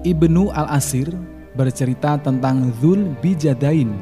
Ibnu 0.00 0.48
Al-Asir 0.56 1.12
bercerita 1.52 2.16
tentang 2.16 2.72
Zul 2.80 3.12
Bijadain 3.20 3.92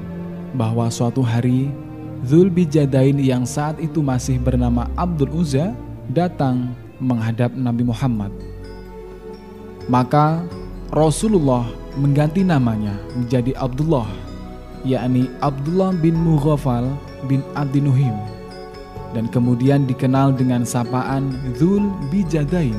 bahwa 0.54 0.86
suatu 0.94 1.26
hari 1.26 1.74
Zul 2.22 2.54
Bijadain 2.54 3.18
yang 3.18 3.42
saat 3.42 3.82
itu 3.82 3.98
masih 3.98 4.38
bernama 4.38 4.86
Abdul 4.94 5.34
Uzza 5.34 5.74
datang 6.14 6.70
menghadap 7.02 7.50
Nabi 7.54 7.82
Muhammad. 7.82 8.30
Maka 9.90 10.46
Rasulullah 10.94 11.66
mengganti 11.98 12.46
namanya 12.46 12.94
menjadi 13.18 13.58
Abdullah, 13.58 14.06
yakni 14.86 15.26
Abdullah 15.42 15.90
bin 15.98 16.14
Mughafal 16.14 16.94
bin 17.26 17.42
Abdinuhim 17.58 18.14
dan 19.16 19.26
kemudian 19.34 19.82
dikenal 19.88 20.36
dengan 20.36 20.62
sapaan 20.62 21.34
Zul 21.58 21.90
Bijadain. 22.12 22.76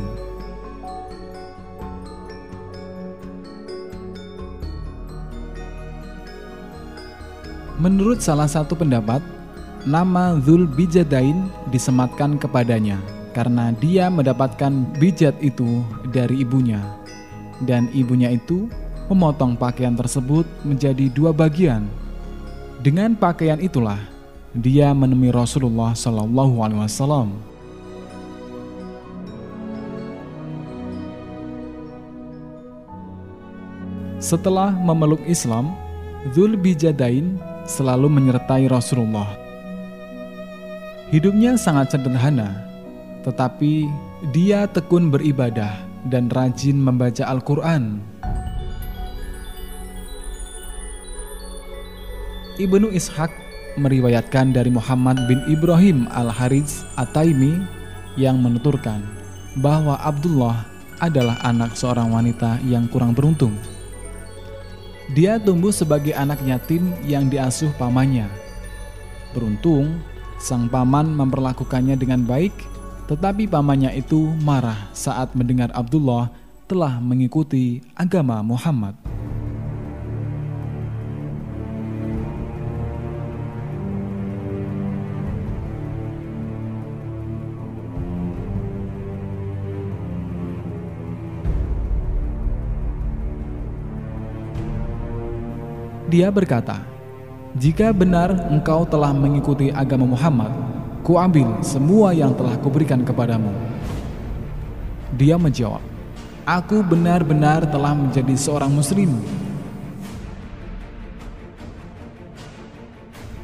Menurut 7.79 8.19
salah 8.19 8.51
satu 8.51 8.75
pendapat, 8.75 9.23
nama 9.87 10.35
Zul 10.43 10.67
Bijadain 10.67 11.47
disematkan 11.71 12.35
kepadanya 12.35 12.99
karena 13.31 13.71
dia 13.71 14.11
mendapatkan 14.11 14.83
bijat 14.99 15.31
itu 15.39 15.79
dari 16.11 16.43
ibunya. 16.43 16.83
Dan 17.63 17.87
ibunya 17.95 18.35
itu 18.35 18.67
memotong 19.07 19.55
pakaian 19.55 19.95
tersebut 19.95 20.43
menjadi 20.67 21.07
dua 21.07 21.31
bagian. 21.31 21.87
Dengan 22.83 23.15
pakaian 23.15 23.63
itulah 23.63 23.99
dia 24.51 24.91
menemui 24.91 25.31
Rasulullah 25.31 25.95
Shallallahu 25.95 26.59
Alaihi 26.59 26.83
Wasallam. 26.83 27.31
Setelah 34.19 34.75
memeluk 34.75 35.23
Islam, 35.23 35.71
Zul 36.35 36.59
Bijadain 36.59 37.39
selalu 37.69 38.09
menyertai 38.09 38.65
Rasulullah. 38.65 39.29
Hidupnya 41.13 41.53
sangat 41.53 41.93
sederhana, 41.93 42.65
tetapi 43.21 43.85
dia 44.33 44.65
tekun 44.65 45.13
beribadah 45.13 45.77
dan 46.09 46.33
rajin 46.33 46.81
membaca 46.81 47.29
Al-Quran. 47.29 48.01
Ibnu 52.59 52.91
Ishaq 52.91 53.31
meriwayatkan 53.79 54.51
dari 54.51 54.67
Muhammad 54.73 55.29
bin 55.29 55.39
Ibrahim 55.47 56.09
al-Harits 56.11 56.83
At-Taimi 56.99 57.63
yang 58.19 58.43
menuturkan 58.43 58.99
bahwa 59.63 59.95
Abdullah 60.03 60.67
adalah 60.99 61.39
anak 61.47 61.79
seorang 61.79 62.11
wanita 62.11 62.59
yang 62.67 62.91
kurang 62.91 63.15
beruntung. 63.15 63.55
Dia 65.09 65.41
tumbuh 65.41 65.73
sebagai 65.73 66.13
anak 66.13 66.37
yatim 66.45 66.93
yang 67.01 67.33
diasuh 67.33 67.73
pamannya. 67.81 68.29
Beruntung, 69.33 69.97
sang 70.37 70.69
paman 70.69 71.09
memperlakukannya 71.17 71.97
dengan 71.97 72.21
baik, 72.29 72.53
tetapi 73.09 73.49
pamannya 73.49 73.89
itu 73.97 74.29
marah 74.45 74.77
saat 74.93 75.33
mendengar 75.33 75.73
Abdullah 75.73 76.29
telah 76.69 77.01
mengikuti 77.01 77.81
agama 77.97 78.45
Muhammad. 78.45 79.08
Dia 96.09 96.33
berkata, 96.33 96.81
"Jika 97.53 97.93
benar 97.93 98.33
engkau 98.49 98.81
telah 98.81 99.13
mengikuti 99.13 99.69
agama 99.69 100.09
Muhammad, 100.09 100.49
kuambil 101.05 101.61
semua 101.61 102.17
yang 102.17 102.33
telah 102.33 102.57
kuberikan 102.57 103.05
kepadamu." 103.05 103.53
Dia 105.13 105.37
menjawab, 105.37 105.85
"Aku 106.49 106.81
benar-benar 106.81 107.69
telah 107.69 107.93
menjadi 107.93 108.33
seorang 108.33 108.73
muslim." 108.73 109.21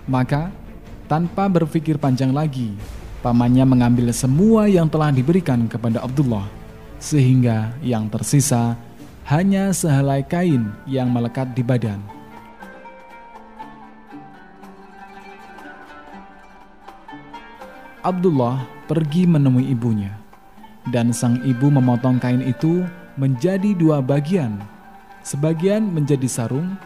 Maka, 0.09 0.49
tanpa 1.05 1.45
berpikir 1.45 2.01
panjang 2.01 2.33
lagi, 2.33 2.73
pamannya 3.21 3.61
mengambil 3.61 4.09
semua 4.09 4.65
yang 4.65 4.89
telah 4.89 5.13
diberikan 5.13 5.69
kepada 5.69 6.01
Abdullah, 6.01 6.49
sehingga 6.97 7.77
yang 7.85 8.09
tersisa 8.09 8.73
hanya 9.29 9.69
sehelai 9.69 10.25
kain 10.25 10.73
yang 10.89 11.13
melekat 11.13 11.53
di 11.53 11.61
badan. 11.61 12.14
Abdullah 18.05 18.69
pergi 18.85 19.25
menemui 19.25 19.65
ibunya, 19.73 20.13
dan 20.93 21.09
sang 21.09 21.41
ibu 21.41 21.73
memotong 21.73 22.21
kain 22.21 22.37
itu 22.45 22.85
menjadi 23.17 23.73
dua 23.73 23.97
bagian, 23.97 24.61
sebagian 25.25 25.81
menjadi 25.89 26.29
sarung, 26.29 26.77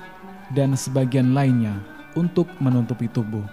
dan 0.56 0.80
sebagian 0.80 1.36
lainnya 1.36 1.76
untuk 2.16 2.48
menutupi 2.64 3.12
tubuh. 3.12 3.44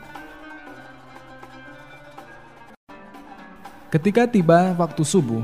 Ketika 3.91 4.31
tiba 4.31 4.71
waktu 4.79 5.03
subuh, 5.03 5.43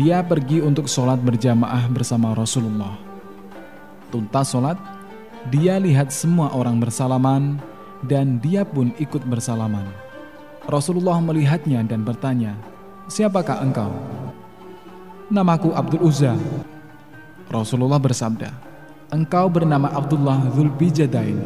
dia 0.00 0.24
pergi 0.24 0.64
untuk 0.64 0.88
sholat 0.88 1.20
berjamaah 1.20 1.92
bersama 1.92 2.32
Rasulullah. 2.32 2.96
Tuntas 4.08 4.48
sholat, 4.48 4.80
dia 5.52 5.76
lihat 5.76 6.08
semua 6.08 6.56
orang 6.56 6.80
bersalaman, 6.80 7.60
dan 8.00 8.40
dia 8.40 8.64
pun 8.64 8.96
ikut 8.96 9.20
bersalaman. 9.28 10.13
Rasulullah 10.64 11.20
melihatnya 11.20 11.84
dan 11.84 12.08
bertanya, 12.08 12.56
Siapakah 13.04 13.60
engkau? 13.60 13.92
Namaku 15.28 15.76
Abdul 15.76 16.08
Uzza. 16.08 16.32
Rasulullah 17.52 18.00
bersabda, 18.00 18.48
Engkau 19.12 19.52
bernama 19.52 19.92
Abdullah 19.92 20.40
Zulbijadain. 20.56 21.36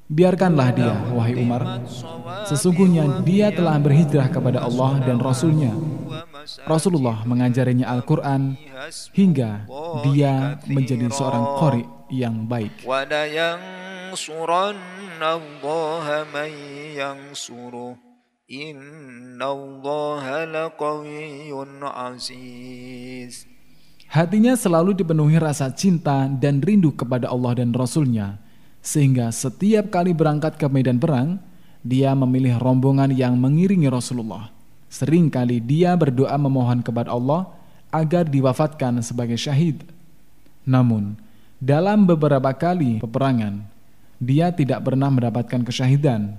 Biarkanlah 0.08 0.70
dia, 0.72 0.96
wahai 1.12 1.36
Umar. 1.36 1.84
Sesungguhnya 2.48 3.20
dia 3.28 3.52
telah 3.52 3.76
berhijrah 3.84 4.32
kepada 4.32 4.64
Allah 4.64 5.04
dan 5.04 5.20
Rasulnya. 5.20 5.76
Rasulullah 6.64 7.28
mengajarinya 7.28 7.92
Al-Quran 7.92 8.56
hingga 9.12 9.68
dia 10.08 10.56
menjadi 10.72 11.08
seorang 11.12 11.44
qari 11.60 11.84
yang 12.12 12.48
baik. 12.48 12.88
إن 18.47 19.43
الله 19.43 20.25
لقوي 20.55 21.51
عزيز 21.83 23.35
Hatinya 24.07 24.55
selalu 24.55 24.95
dipenuhi 24.95 25.35
rasa 25.35 25.67
cinta 25.75 26.31
dan 26.31 26.63
rindu 26.63 26.95
kepada 26.95 27.27
Allah 27.27 27.59
dan 27.59 27.75
Rasulnya, 27.75 28.39
sehingga 28.79 29.35
setiap 29.35 29.91
kali 29.91 30.15
berangkat 30.15 30.63
ke 30.63 30.71
medan 30.71 31.03
perang, 31.03 31.43
dia 31.83 32.15
memilih 32.15 32.55
rombongan 32.63 33.11
yang 33.11 33.35
mengiringi 33.35 33.91
Rasulullah. 33.91 34.55
Seringkali 34.87 35.59
dia 35.59 35.99
berdoa 35.99 36.39
memohon 36.39 36.87
kepada 36.87 37.11
Allah 37.11 37.51
agar 37.91 38.31
diwafatkan 38.31 39.03
sebagai 39.03 39.35
syahid. 39.35 39.83
Namun, 40.63 41.19
dalam 41.59 42.07
beberapa 42.07 42.55
kali 42.55 43.03
peperangan, 43.03 43.70
dia 44.22 44.54
tidak 44.54 44.86
pernah 44.86 45.10
mendapatkan 45.10 45.66
kesyahidan. 45.66 46.38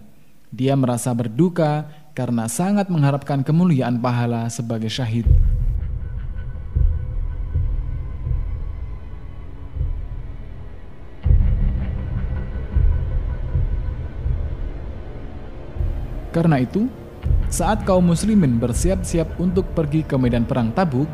Dia 0.54 0.78
merasa 0.78 1.10
berduka 1.10 1.90
karena 2.14 2.46
sangat 2.46 2.86
mengharapkan 2.86 3.42
kemuliaan 3.42 3.98
pahala 3.98 4.46
sebagai 4.46 4.86
syahid. 4.86 5.26
Karena 16.30 16.62
itu, 16.62 16.86
saat 17.50 17.84
kaum 17.84 18.08
muslimin 18.08 18.56
bersiap-siap 18.56 19.36
untuk 19.42 19.68
pergi 19.76 20.06
ke 20.06 20.16
medan 20.16 20.46
perang 20.48 20.70
Tabuk, 20.72 21.10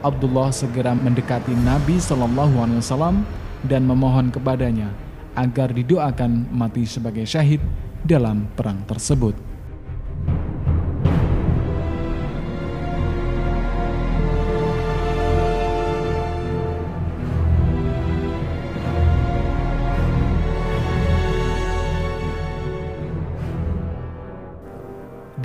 Abdullah 0.00 0.50
segera 0.50 0.96
mendekati 0.96 1.54
Nabi 1.54 2.00
Shallallahu 2.02 2.56
Alaihi 2.56 2.82
Wasallam 2.82 3.22
dan 3.62 3.86
memohon 3.86 4.34
kepadanya 4.34 5.05
agar 5.36 5.70
didoakan 5.70 6.48
mati 6.48 6.88
sebagai 6.88 7.28
syahid 7.28 7.60
dalam 8.00 8.48
perang 8.56 8.80
tersebut. 8.88 9.36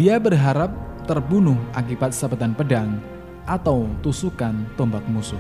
Dia 0.02 0.18
berharap 0.18 0.74
terbunuh 1.06 1.62
akibat 1.78 2.10
sabetan 2.10 2.58
pedang 2.58 2.98
atau 3.46 3.86
tusukan 4.02 4.66
tombak 4.74 5.06
musuh. 5.06 5.38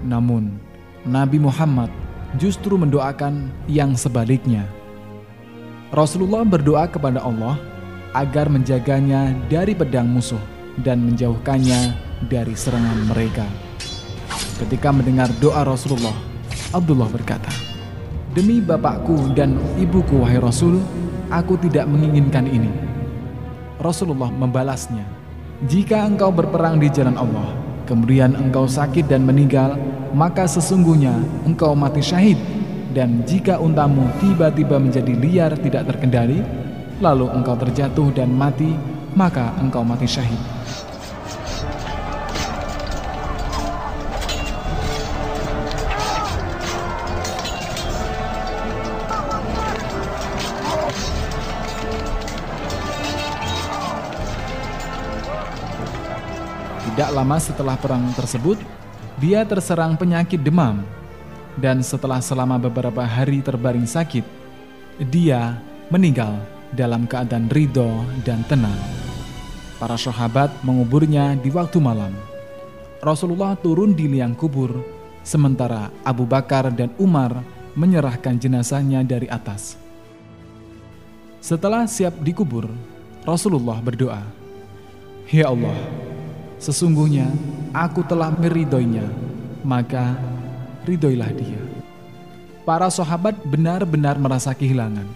Namun, 0.00 0.56
Nabi 1.04 1.36
Muhammad 1.36 1.92
justru 2.36 2.76
mendoakan 2.76 3.48
yang 3.64 3.96
sebaliknya. 3.96 4.68
Rasulullah 5.88 6.44
berdoa 6.44 6.84
kepada 6.84 7.24
Allah 7.24 7.56
agar 8.12 8.52
menjaganya 8.52 9.32
dari 9.48 9.72
pedang 9.72 10.04
musuh 10.04 10.40
dan 10.84 11.00
menjauhkannya 11.08 11.96
dari 12.28 12.52
serangan 12.52 13.08
mereka. 13.08 13.48
Ketika 14.60 14.92
mendengar 14.92 15.32
doa 15.40 15.64
Rasulullah, 15.64 16.14
Abdullah 16.74 17.08
berkata, 17.08 17.48
"Demi 18.36 18.60
bapakku 18.60 19.32
dan 19.32 19.56
ibuku, 19.80 20.20
wahai 20.20 20.36
Rasul, 20.36 20.82
aku 21.32 21.56
tidak 21.62 21.88
menginginkan 21.88 22.44
ini." 22.44 22.68
Rasulullah 23.80 24.28
membalasnya, 24.28 25.06
"Jika 25.64 26.04
engkau 26.04 26.28
berperang 26.34 26.82
di 26.82 26.90
jalan 26.92 27.16
Allah, 27.16 27.54
kemudian 27.88 28.36
engkau 28.36 28.68
sakit 28.68 29.08
dan 29.08 29.24
meninggal, 29.24 29.78
maka 30.12 30.48
sesungguhnya 30.48 31.12
engkau 31.44 31.72
mati 31.76 32.00
syahid. 32.00 32.38
Dan 32.88 33.22
jika 33.28 33.60
untamu 33.60 34.08
tiba-tiba 34.18 34.80
menjadi 34.80 35.12
liar 35.12 35.52
tidak 35.60 35.92
terkendali, 35.92 36.40
lalu 36.98 37.28
engkau 37.30 37.54
terjatuh 37.54 38.10
dan 38.16 38.32
mati, 38.32 38.72
maka 39.12 39.52
engkau 39.60 39.84
mati 39.84 40.08
syahid." 40.08 40.40
Tidak 56.98 57.14
lama 57.14 57.38
setelah 57.38 57.78
perang 57.78 58.10
tersebut, 58.10 58.58
dia 59.18 59.42
terserang 59.42 59.98
penyakit 59.98 60.38
demam. 60.38 60.82
Dan 61.58 61.82
setelah 61.82 62.22
selama 62.22 62.54
beberapa 62.54 63.02
hari 63.02 63.42
terbaring 63.42 63.86
sakit, 63.86 64.22
dia 65.10 65.58
meninggal 65.90 66.38
dalam 66.70 67.02
keadaan 67.06 67.50
ridho 67.50 68.06
dan 68.22 68.46
tenang. 68.46 68.78
Para 69.78 69.98
sahabat 69.98 70.50
menguburnya 70.62 71.34
di 71.38 71.50
waktu 71.50 71.82
malam. 71.82 72.14
Rasulullah 72.98 73.54
turun 73.58 73.94
di 73.94 74.10
liang 74.10 74.34
kubur, 74.34 74.74
sementara 75.22 75.90
Abu 76.02 76.26
Bakar 76.26 76.70
dan 76.74 76.90
Umar 76.98 77.42
menyerahkan 77.78 78.38
jenazahnya 78.38 79.06
dari 79.06 79.30
atas. 79.30 79.78
Setelah 81.38 81.86
siap 81.86 82.18
dikubur, 82.18 82.66
Rasulullah 83.22 83.78
berdoa, 83.78 84.26
"Ya 85.30 85.46
Allah, 85.46 85.78
Sesungguhnya 86.58 87.30
aku 87.70 88.02
telah 88.02 88.34
meridoinya, 88.34 89.06
maka 89.62 90.18
ridoilah 90.82 91.30
dia. 91.30 91.62
Para 92.66 92.90
sahabat 92.90 93.38
benar-benar 93.46 94.18
merasa 94.18 94.50
kehilangan. 94.50 95.06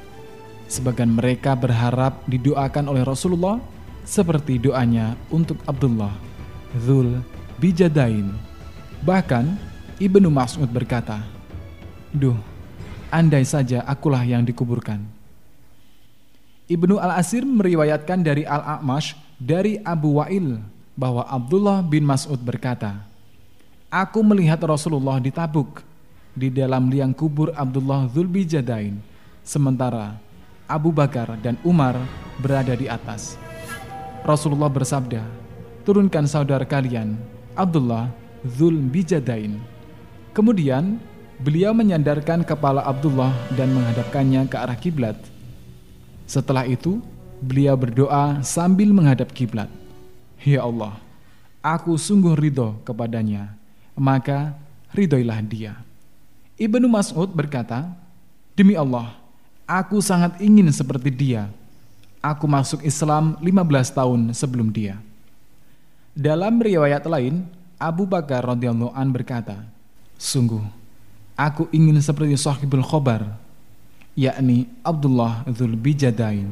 Sebagian 0.70 1.12
mereka 1.12 1.52
berharap 1.52 2.22
didoakan 2.30 2.88
oleh 2.88 3.04
Rasulullah 3.04 3.60
seperti 4.06 4.56
doanya 4.56 5.18
untuk 5.28 5.58
Abdullah, 5.68 6.14
Zul, 6.78 7.20
Bijadain. 7.60 8.32
Bahkan 9.04 9.44
Ibnu 10.00 10.32
Mas'ud 10.32 10.70
berkata, 10.70 11.20
Duh, 12.14 12.38
andai 13.12 13.44
saja 13.44 13.84
akulah 13.84 14.22
yang 14.24 14.46
dikuburkan. 14.46 15.04
Ibnu 16.70 16.96
Al-Asir 16.96 17.44
meriwayatkan 17.44 18.24
dari 18.24 18.48
Al-A'mash 18.48 19.18
dari 19.36 19.76
Abu 19.84 20.22
Wa'il 20.22 20.71
bahwa 20.92 21.24
Abdullah 21.24 21.80
bin 21.80 22.04
Mas'ud 22.04 22.38
berkata, 22.40 23.04
Aku 23.92 24.24
melihat 24.24 24.60
Rasulullah 24.64 25.20
di 25.20 25.28
Tabuk, 25.28 25.84
di 26.32 26.48
dalam 26.48 26.88
liang 26.88 27.12
kubur 27.12 27.52
Abdullah 27.52 28.08
Zulbijadain, 28.08 28.96
sementara 29.44 30.16
Abu 30.64 30.88
Bakar 30.88 31.36
dan 31.44 31.60
Umar 31.60 32.00
berada 32.40 32.72
di 32.72 32.88
atas. 32.88 33.36
Rasulullah 34.24 34.72
bersabda, 34.72 35.20
Turunkan 35.82 36.24
saudara 36.30 36.64
kalian, 36.64 37.18
Abdullah 37.58 38.08
Zulbijadain. 38.46 39.60
Kemudian, 40.32 40.96
beliau 41.42 41.74
menyandarkan 41.76 42.46
kepala 42.46 42.86
Abdullah 42.86 43.34
dan 43.58 43.74
menghadapkannya 43.74 44.46
ke 44.48 44.56
arah 44.56 44.78
kiblat. 44.78 45.18
Setelah 46.24 46.64
itu, 46.64 47.02
beliau 47.42 47.76
berdoa 47.76 48.40
sambil 48.46 48.94
menghadap 48.94 49.34
kiblat. 49.34 49.68
Ya 50.42 50.66
Allah, 50.66 50.98
aku 51.62 51.94
sungguh 51.94 52.34
ridho 52.34 52.74
kepadanya, 52.82 53.54
maka 53.94 54.58
ridhoilah 54.90 55.38
dia. 55.46 55.78
Ibnu 56.58 56.90
Mas'ud 56.90 57.30
berkata, 57.30 57.94
Demi 58.58 58.74
Allah, 58.74 59.14
aku 59.64 60.02
sangat 60.02 60.42
ingin 60.42 60.66
seperti 60.74 61.14
dia. 61.14 61.46
Aku 62.18 62.50
masuk 62.50 62.82
Islam 62.82 63.38
15 63.38 63.98
tahun 63.98 64.20
sebelum 64.34 64.70
dia. 64.70 64.98
Dalam 66.12 66.58
riwayat 66.58 67.06
lain, 67.06 67.46
Abu 67.78 68.06
Bakar 68.06 68.42
radhiyallahu 68.42 68.94
an 68.94 69.10
berkata, 69.10 69.62
Sungguh, 70.18 70.62
aku 71.38 71.66
ingin 71.74 71.98
seperti 71.98 72.34
sahibul 72.38 72.82
khobar, 72.82 73.38
yakni 74.18 74.70
Abdullah 74.82 75.46
Dhul 75.50 75.74
Bijadain. 75.74 76.50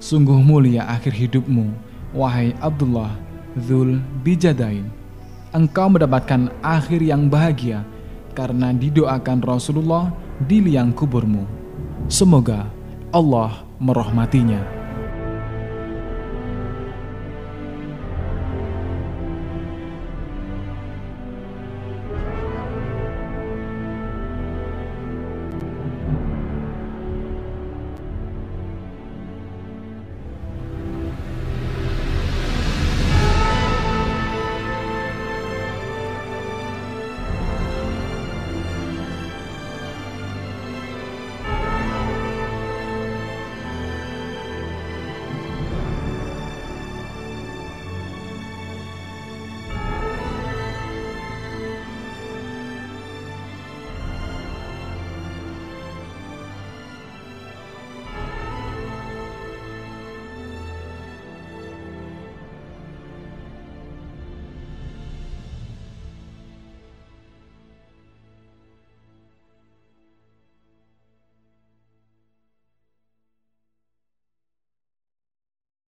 Sungguh 0.00 0.36
mulia 0.40 0.84
akhir 0.84 1.16
hidupmu 1.16 1.87
Wahai 2.16 2.56
Abdullah 2.64 3.12
Zul 3.58 4.00
Bijadain, 4.24 4.88
engkau 5.52 5.92
mendapatkan 5.92 6.48
akhir 6.64 7.04
yang 7.04 7.28
bahagia 7.28 7.84
karena 8.32 8.72
didoakan 8.72 9.42
Rasulullah 9.44 10.14
di 10.46 10.62
liang 10.62 10.94
kuburmu. 10.94 11.44
Semoga 12.06 12.70
Allah 13.10 13.66
merahmatinya. 13.82 14.77